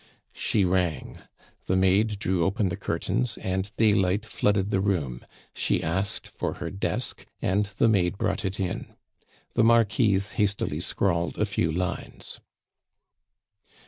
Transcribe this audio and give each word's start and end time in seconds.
She 0.33 0.65
rang; 0.65 1.19
the 1.67 1.75
maid 1.75 2.17
drew 2.17 2.43
open 2.43 2.69
the 2.69 2.75
curtains, 2.75 3.37
and 3.37 3.69
daylight 3.75 4.25
flooded 4.25 4.71
the 4.71 4.81
room; 4.81 5.23
she 5.53 5.83
asked 5.83 6.27
for 6.27 6.53
her 6.53 6.71
desk, 6.71 7.23
and 7.39 7.67
the 7.77 7.87
maid 7.87 8.17
brought 8.17 8.43
it 8.43 8.59
in. 8.59 8.95
The 9.53 9.63
Marquise 9.63 10.31
hastily 10.41 10.79
scrawled 10.79 11.37
a 11.37 11.45
few 11.45 11.71
lines. 11.71 12.39